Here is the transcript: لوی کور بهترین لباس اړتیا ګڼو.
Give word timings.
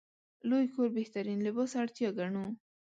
لوی 0.49 0.65
کور 0.73 0.89
بهترین 0.97 1.39
لباس 1.45 1.71
اړتیا 1.81 2.09
ګڼو. 2.19 2.45